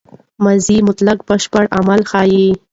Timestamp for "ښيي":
2.11-2.47